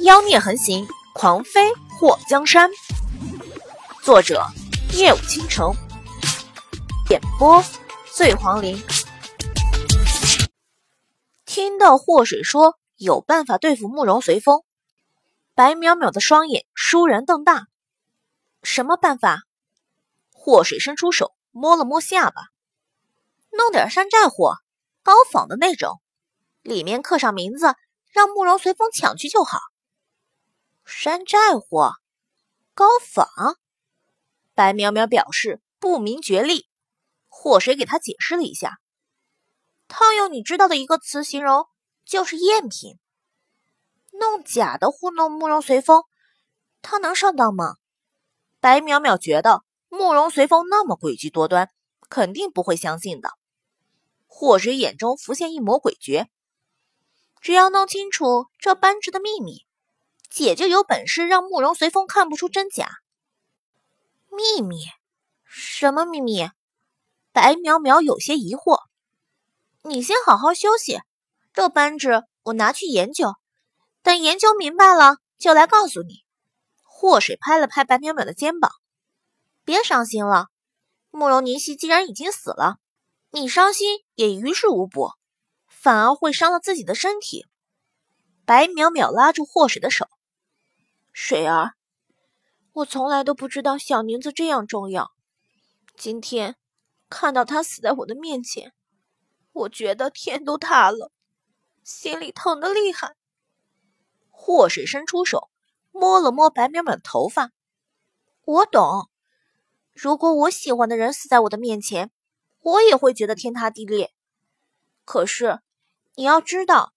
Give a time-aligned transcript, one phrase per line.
[0.00, 2.70] 妖孽横行，狂飞祸江山。
[4.00, 4.44] 作者：
[4.92, 5.74] 夜舞倾城，
[7.10, 7.60] 演播：
[8.12, 8.80] 醉黄林。
[11.44, 14.62] 听到祸水说有办法对付慕容随风，
[15.56, 17.66] 白淼淼的双眼倏然瞪大。
[18.62, 19.42] 什么办法？
[20.32, 22.50] 祸水伸出手摸了摸下巴，
[23.50, 24.58] 弄点山寨货，
[25.02, 26.00] 高仿的那种，
[26.62, 27.74] 里面刻上名字，
[28.12, 29.58] 让慕容随风抢去就好。
[30.90, 31.96] 山寨货，
[32.72, 33.28] 高仿。
[34.54, 36.66] 白淼淼表示不明觉厉。
[37.28, 38.78] 祸水给他解释了一下，
[39.86, 41.66] 套用你知道的一个词形容，
[42.06, 42.98] 就是赝品。
[44.12, 46.04] 弄假的糊弄慕容随风，
[46.80, 47.76] 他能上当吗？
[48.58, 51.68] 白淼淼觉得慕容随风那么诡计多端，
[52.08, 53.34] 肯定不会相信的。
[54.26, 56.28] 祸水眼中浮现一抹诡谲，
[57.42, 59.67] 只要弄清楚这扳指的秘密。
[60.30, 62.88] 姐就有本事让慕容随风看不出真假。
[64.30, 64.76] 秘密？
[65.44, 66.48] 什么秘密？
[67.32, 68.78] 白淼淼有些疑惑。
[69.82, 71.00] 你先好好休息，
[71.52, 73.34] 这扳指我拿去研究，
[74.02, 76.24] 等研究明白了就来告诉你。
[76.82, 78.70] 祸水拍了拍白淼淼的肩膀，
[79.64, 80.48] 别伤心了。
[81.10, 82.76] 慕容凝曦既然已经死了，
[83.30, 85.12] 你伤心也于事无补，
[85.68, 87.46] 反而会伤了自己的身体。
[88.44, 90.06] 白淼淼拉住祸水的手。
[91.20, 91.72] 水儿，
[92.72, 95.10] 我从来都不知道小宁子这样重要。
[95.96, 96.54] 今天
[97.10, 98.72] 看到他死在我的面前，
[99.52, 101.10] 我觉得天都塌了，
[101.82, 103.16] 心里疼得厉害。
[104.30, 105.50] 祸水伸出手
[105.90, 107.50] 摸了摸白淼淼的头发，
[108.44, 109.10] 我懂。
[109.92, 112.12] 如果我喜欢的人死在我的面前，
[112.60, 114.14] 我也会觉得天塌地裂。
[115.04, 115.58] 可是
[116.14, 116.94] 你要知道，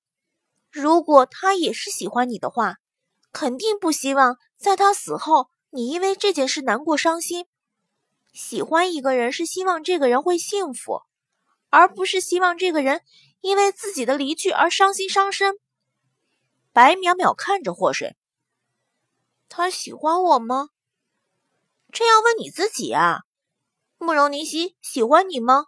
[0.70, 2.76] 如果他也是喜欢你的话。
[3.32, 7.46] 肯定不希望在他死后，你因为这件事难过伤心。
[8.34, 11.02] 喜欢一个人是希望这个人会幸福，
[11.70, 13.02] 而不是希望这个人
[13.40, 15.56] 因为自己的离去而伤心伤身。
[16.74, 18.16] 白淼淼看着祸水，
[19.50, 20.70] 他喜欢我吗？
[21.92, 23.20] 这要问你自己啊。
[23.98, 25.66] 慕容凝曦喜欢你吗？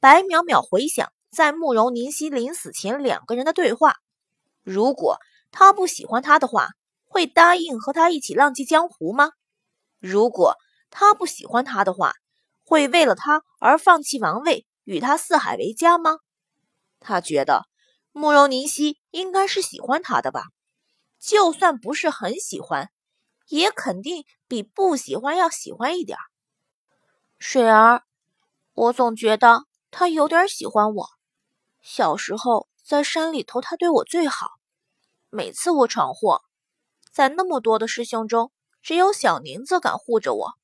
[0.00, 3.96] 白淼淼回想在慕容凝曦临死前两个人的对话，
[4.62, 5.18] 如果。
[5.50, 6.68] 他不喜欢他的话，
[7.06, 9.30] 会答应和他一起浪迹江湖吗？
[9.98, 10.54] 如果
[10.90, 12.12] 他不喜欢他的话，
[12.64, 16.18] 会为了他而放弃王位，与他四海为家吗？
[17.00, 17.66] 他觉得
[18.12, 20.44] 慕容凝曦应该是喜欢他的吧，
[21.18, 22.90] 就算不是很喜欢，
[23.48, 26.18] 也肯定比不喜欢要喜欢一点。
[27.38, 28.02] 水儿，
[28.74, 31.06] 我总觉得他有点喜欢我。
[31.80, 34.57] 小时候在山里头，他对我最好。
[35.30, 36.42] 每次我闯祸，
[37.12, 38.50] 在那么多的师兄中，
[38.80, 40.54] 只有小宁子敢护着我。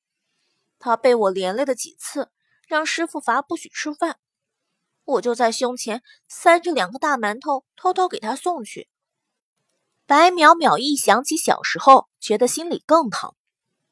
[0.79, 2.31] 他被我连累了几次，
[2.67, 4.17] 让师傅罚不许吃饭，
[5.03, 8.89] 我就在胸前塞着两个大馒头，偷偷给他送去。
[10.07, 13.35] 白淼淼一想起小时候，觉得心里更疼。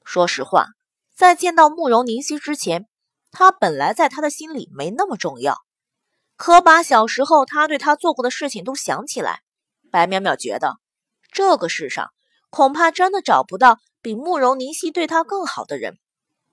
[0.04, 0.70] 说实话，
[1.16, 2.88] 在见到慕容凝夕之前，
[3.32, 5.60] 他本来在他的心里没那么重要。
[6.36, 9.43] 可把小时候他对他做过的事情都想起来。
[9.94, 10.80] 白淼淼觉得，
[11.32, 12.10] 这个世上
[12.50, 16.00] 恐怕真的找不到比慕容凝曦对她更好的人。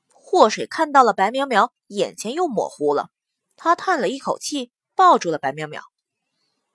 [0.09, 3.09] 祸水看到了白淼淼，眼前又模糊了，
[3.57, 5.81] 他叹了一口气，抱住了白淼淼。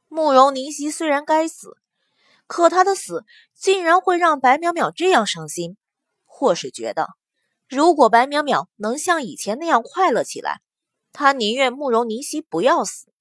[0.08, 1.78] 慕容凝曦虽然该死，
[2.48, 5.78] 可他的死竟然会让白淼淼这样伤心。
[6.26, 7.10] 祸水觉得，
[7.70, 10.62] 如果白淼淼能像以前那样快乐起来，
[11.14, 13.14] 他宁愿慕容凝曦不要死。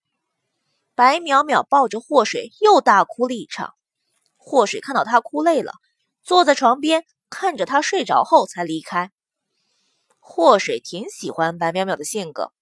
[0.95, 3.75] 白淼淼抱着祸水又大哭了一场，
[4.37, 5.73] 祸水看到他哭累了，
[6.23, 9.11] 坐在床边看着他睡着后才离开。
[10.21, 12.53] 祸水挺喜欢白淼淼的性格，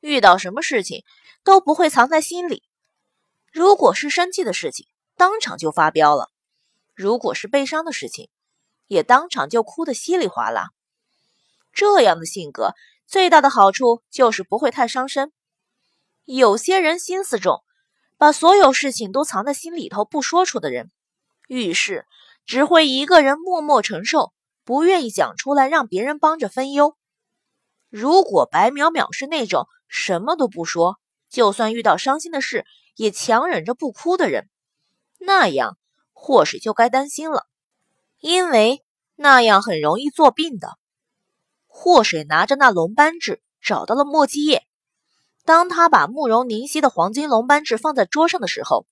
[0.00, 1.04] 遇到什么事情
[1.42, 2.62] 都不会藏在心里，
[3.50, 4.86] 如果是生气的事情，
[5.16, 6.30] 当场就发飙了；
[6.94, 8.28] 如果是悲伤的事情，
[8.88, 10.68] 也当场就哭得稀里哗啦。
[11.72, 12.74] 这样的性格
[13.06, 15.32] 最大的好处就是不会太伤身。
[16.24, 17.62] 有些人心思重，
[18.16, 20.90] 把所有事情都藏在心里头不说出的人，
[21.48, 22.06] 遇事
[22.46, 24.32] 只会一个人默默承受，
[24.64, 26.96] 不愿意讲出来让别人帮着分忧。
[27.90, 30.98] 如果白淼淼是那种什么都不说，
[31.28, 32.64] 就算遇到伤心的事
[32.96, 34.48] 也强忍着不哭的人，
[35.18, 35.76] 那样
[36.12, 37.46] 祸水就该担心了，
[38.18, 38.82] 因为
[39.14, 40.78] 那样很容易作病的。
[41.66, 44.66] 祸水拿着那龙斑痣找到了墨迹叶。
[45.44, 48.86] 当他把慕容凝曦的黄金龙扳指放在桌上的时候，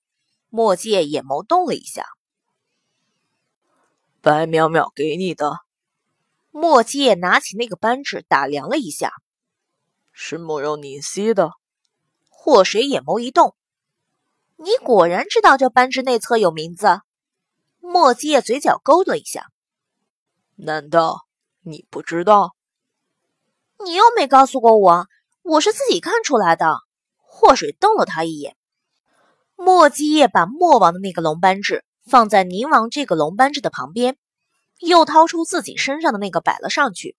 [0.49, 2.05] 墨界眼眸动了一下。
[4.21, 5.59] 白淼淼给你的。
[6.51, 9.11] 墨界拿起那个扳指打量了一下，
[10.11, 11.53] 是慕容凝曦的。
[12.29, 13.55] 祸水眼眸一动，
[14.57, 17.01] 你果然知道这扳指内侧有名字。
[17.79, 19.47] 墨界嘴角勾了一下，
[20.55, 21.25] 难道
[21.61, 22.55] 你不知道？
[23.83, 25.07] 你又没告诉过我，
[25.43, 26.77] 我是自己看出来的。
[27.17, 28.55] 祸水瞪了他一眼。
[29.55, 34.17] 墨迹叶把墨王的那个龙扳指放在宁王这个龙扳指的旁边，
[34.79, 37.17] 又掏出自己身上的那个摆了上去。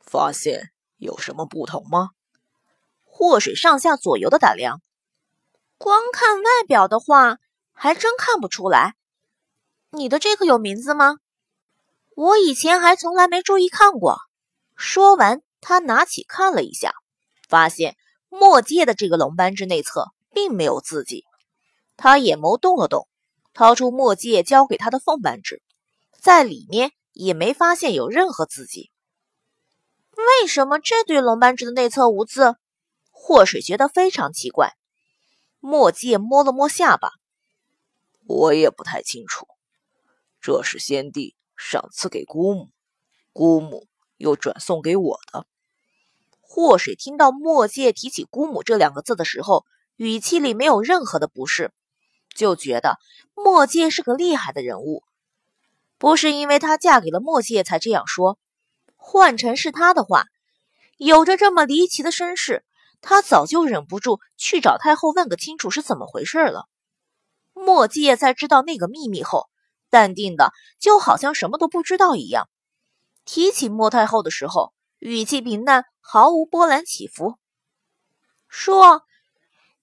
[0.00, 2.10] 发现有什么不同吗？
[3.04, 4.80] 祸水上下左右的打量，
[5.76, 7.36] 光看外表的话，
[7.72, 8.94] 还真看不出来。
[9.90, 11.16] 你的这个有名字吗？
[12.16, 14.18] 我以前还从来没注意看过。
[14.76, 16.94] 说完，他拿起看了一下，
[17.48, 17.96] 发现
[18.28, 21.24] 墨界的这个龙扳指内侧并没有字迹。
[21.96, 23.08] 他眼眸动了动，
[23.54, 25.62] 掏出墨界交给他的凤扳指，
[26.20, 28.90] 在里面也没发现有任何字迹。
[30.16, 32.56] 为什么这对龙扳指的内侧无字？
[33.10, 34.74] 祸水觉得非常奇怪。
[35.60, 37.10] 墨界摸了摸下巴，
[38.26, 39.48] 我也不太清楚。
[40.40, 42.70] 这是先帝赏赐给姑母，
[43.32, 45.46] 姑母又转送给我的。
[46.50, 49.66] 祸水听到墨界提起姑母这两个字的时候，
[49.96, 51.70] 语气里没有任何的不适。
[52.34, 52.96] 就觉得
[53.34, 55.04] 墨界是个厉害的人物，
[55.98, 58.38] 不是因为她嫁给了墨界才这样说。
[58.96, 60.24] 换成是他的话，
[60.96, 62.64] 有着这么离奇的身世，
[63.02, 66.64] 他早就忍不住去找太后问个清楚是怎么回事了。
[67.52, 69.48] 墨界在知道那个秘密后，
[69.90, 72.48] 淡定的就好像什么都不知道一样。
[73.26, 77.38] 提起莫太后的时候，语气平淡，毫无波澜起伏，
[78.48, 79.02] 说。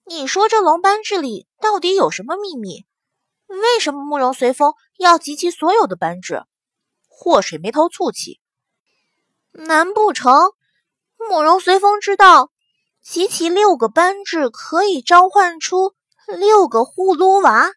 [0.08, 2.86] 你说这龙斑痣里到底有什么秘密？
[3.48, 6.44] 为什么慕容随风要集齐所有的班制？
[7.08, 8.40] 祸水眉头蹙起，
[9.50, 10.52] 难不成
[11.16, 12.52] 慕容随风知道
[13.02, 15.96] 集齐六个班制可以召唤出
[16.28, 17.72] 六个葫芦娃？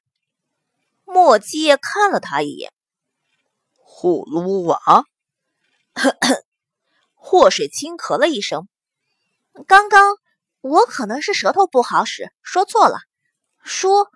[1.05, 2.71] 墨迹看了他一眼，
[3.83, 5.05] 葫芦娃。
[7.21, 8.67] 祸水轻咳了一声，
[9.67, 10.17] 刚刚。
[10.61, 12.99] 我可能是舌头不好使，说错了。
[13.63, 14.09] 说，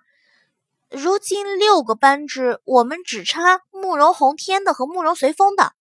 [0.90, 5.72] 如今六个扳指，我们只差慕容宏天的和慕容随风的。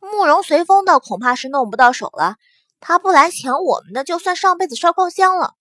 [0.00, 2.34] 慕容随风的恐怕是弄不到手了，
[2.80, 5.54] 他不来抢我们的，就算上辈子烧高香了。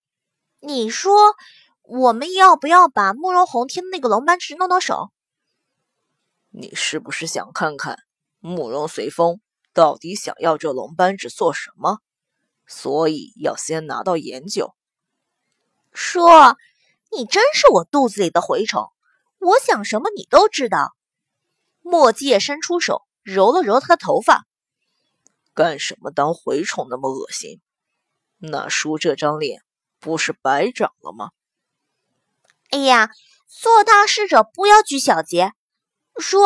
[0.60, 1.36] 你说，
[1.84, 5.12] 我们要不要把慕容宏天的那个龙扳指弄到手？
[6.50, 8.00] 你是不是想看看
[8.40, 9.40] 慕容随风
[9.76, 12.00] 到底想要这龙扳指做什么？
[12.66, 14.74] 所以要先拿到研究。
[15.92, 16.22] 叔，
[17.12, 18.90] 你真是我肚子里的蛔虫，
[19.38, 20.96] 我想什么你都知道。
[21.82, 24.48] 墨界伸出手揉了揉他的头发，
[25.54, 27.62] 干什么当蛔虫那么恶心？
[28.38, 29.62] 那叔这张脸
[30.00, 31.32] 不是白长了吗？
[32.70, 33.12] 哎呀，
[33.48, 35.52] 做大事者不要拘小节。
[36.18, 36.40] 叔，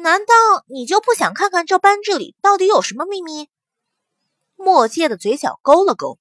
[0.00, 0.34] 难道
[0.68, 3.50] 你就不想看看这班这里到底有什么秘密？
[4.56, 6.18] 墨界的嘴角勾了勾，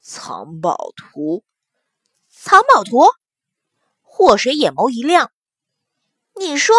[0.00, 1.42] 藏宝图，
[2.28, 3.06] 藏宝图。
[4.02, 5.32] 祸水眼眸一亮，
[6.36, 6.76] 你说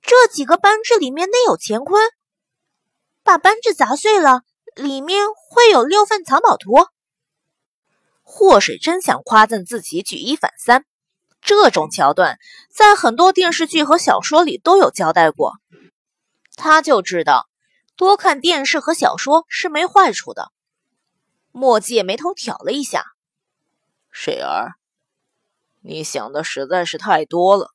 [0.00, 2.02] 这几个扳指里面内有乾坤，
[3.22, 4.42] 把扳指砸碎了，
[4.74, 6.72] 里面会有六份藏宝图。
[8.22, 10.84] 祸水真想夸赞自己举一反三，
[11.50, 12.38] 这种桥段
[12.70, 15.54] 在很多电视剧和小说里都有交代过，
[16.54, 17.48] 他就知道。
[17.96, 20.52] 多看电视和小说是没坏处的。
[21.50, 23.04] 墨界眉头挑了一下，
[24.12, 24.74] 水儿，
[25.80, 27.72] 你想的实在是太多了。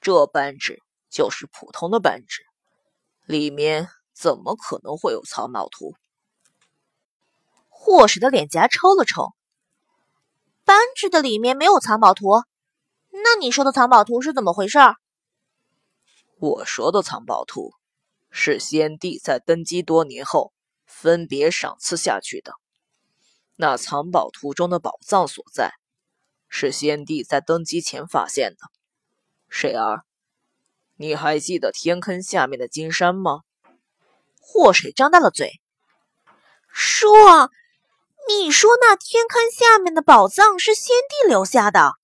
[0.00, 2.44] 这扳指就是普通的扳指，
[3.26, 5.96] 里面怎么可能会有藏宝图？
[7.68, 9.34] 霍水的脸颊抽了抽，
[10.64, 12.44] 扳指的里面没有藏宝图，
[13.10, 14.78] 那你说的藏宝图是怎么回事？
[16.38, 17.72] 我说的藏宝图。
[18.32, 20.52] 是先帝在登基多年后
[20.86, 22.52] 分别赏赐下去的。
[23.56, 25.72] 那藏宝图中的宝藏所在，
[26.48, 28.58] 是先帝在登基前发现的。
[29.48, 30.04] 水儿，
[30.94, 33.40] 你还记得天坑下面的金山吗？
[34.38, 35.60] 祸水张大了嘴，
[36.68, 37.50] 说
[38.30, 41.94] ：“你说那天坑下面的宝藏是先帝留下的？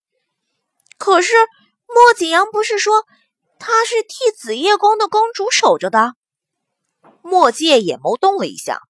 [0.97, 1.33] 可是
[1.87, 3.05] 莫景阳不是说？”
[3.59, 6.13] 他是替紫夜宫的公主守着的。
[7.23, 8.83] 墨界眼眸动了一下，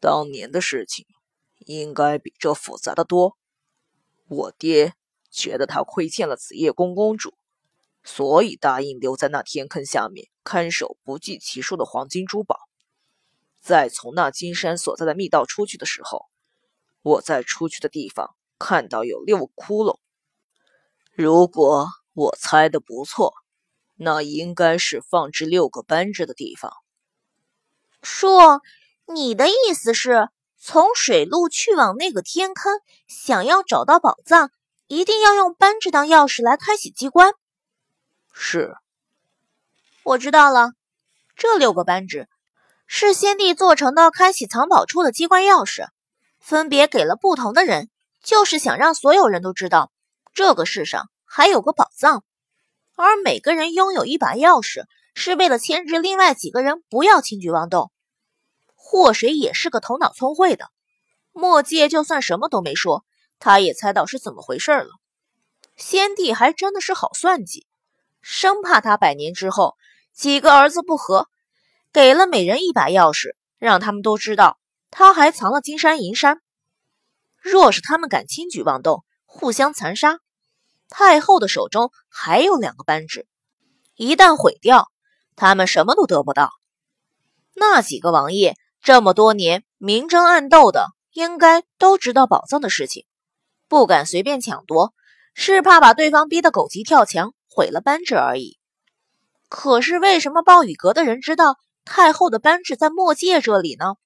[0.00, 1.06] 当年的事情
[1.60, 3.38] 应该比这复杂的多。
[4.28, 4.92] 我爹
[5.30, 7.32] 觉得他亏欠了紫夜宫公主，
[8.04, 12.58] 所以答应留在那天坑下面看守不计其数的黄金珠宝。
[13.62, 16.26] 在从那金山所在的密道出去的时候，
[17.00, 19.98] 我在出去的地方看到有六个窟窿。
[21.20, 23.34] 如果我猜的不错，
[23.96, 26.72] 那应该是放置六个扳指的地方。
[28.04, 28.62] 说，
[29.04, 30.28] 你的意思是，
[30.60, 34.52] 从水路去往那个天坑，想要找到宝藏，
[34.86, 37.32] 一定要用扳指当钥匙来开启机关？
[38.32, 38.76] 是，
[40.04, 40.70] 我知道了。
[41.34, 42.28] 这六个扳指
[42.86, 45.88] 是先帝做成的开启藏宝处的机关钥匙，
[46.38, 47.90] 分别给了不同的人，
[48.22, 49.90] 就是想让所有人都知道
[50.38, 52.22] 这个世上还有个宝藏。
[52.94, 57.90] 而每个人拥有一把钥匙，是为了牵制另外几个人不要轻举妄动。
[58.76, 60.70] 祸水也是个头脑聪慧的，
[61.32, 63.04] 墨界就算什么都没说，
[63.40, 64.90] 他也猜到是怎么回事了。
[65.74, 67.66] 先帝还真的是好算计。
[68.22, 69.74] 生怕他百年之后
[70.12, 71.26] 几个儿子不和，
[71.92, 74.60] 给了每人一把钥匙，让他们都知道
[74.92, 76.40] 他还藏了金山银山。
[77.40, 80.20] 若是他们敢轻举妄动，互相残杀，
[80.88, 83.26] 太后的手中还有两个扳指，
[83.94, 84.88] 一旦毁掉，
[85.36, 86.50] 他们什么都得不到。
[87.54, 93.06] 那几个王爷这么多年明争暗斗的，应该都知道宝藏的事情，
[93.68, 94.92] 不敢随便抢夺，
[95.34, 97.34] 是怕把对方逼得狗急跳墙。
[97.50, 98.56] 毁了扳指而已。
[99.48, 103.96] 可是为什么暴雨阁的人知道太后的扳指在墨界这里呢？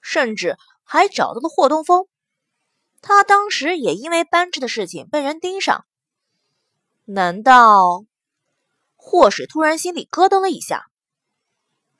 [0.00, 2.06] 甚至还找到了霍东风。
[3.02, 5.84] 他当时也因为扳指的事情被人盯上。
[7.06, 8.04] 难道
[8.96, 10.86] 霍水突然心里咯噔了一下，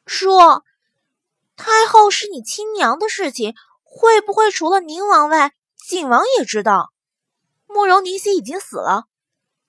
[0.06, 0.64] 说
[1.56, 5.52] ：“太后是你亲娘的事情，会不会除了宁王外，
[5.86, 6.90] 景王也知道？
[7.66, 9.04] 慕容宁熙已经死了。”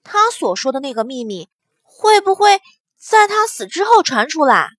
[0.03, 1.49] 他所说的那个秘密，
[1.81, 2.61] 会不会
[2.97, 4.69] 在他死之后传出来？